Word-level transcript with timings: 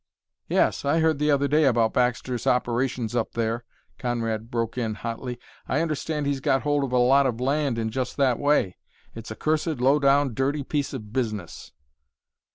"Yes; 0.49 0.83
I 0.83 0.97
heard 0.99 1.19
the 1.19 1.29
other 1.29 1.47
day 1.47 1.65
about 1.65 1.93
Baxter's 1.93 2.47
operations 2.47 3.15
up 3.15 3.33
there," 3.33 3.65
Conrad 3.99 4.49
broke 4.49 4.75
in 4.75 4.95
hotly. 4.95 5.37
"I 5.67 5.79
understand 5.79 6.25
he's 6.25 6.39
got 6.39 6.63
hold 6.63 6.83
of 6.83 6.91
a 6.91 6.97
lot 6.97 7.27
of 7.27 7.39
land 7.39 7.77
in 7.77 7.91
just 7.91 8.17
that 8.17 8.39
way. 8.39 8.77
It's 9.13 9.29
a 9.29 9.35
cursed, 9.35 9.79
low 9.79 9.99
down, 9.99 10.33
dirty 10.33 10.63
piece 10.63 10.91
of 10.93 11.13
business." 11.13 11.71